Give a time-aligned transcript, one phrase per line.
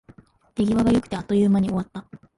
[0.55, 2.07] 手際が良くて、あっという間に終わった